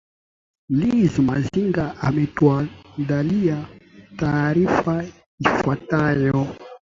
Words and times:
liz 0.79 1.19
masinga 1.19 1.95
ametuandalia 2.01 3.57
taarifa 4.19 5.03
ifuatayo 5.39 6.47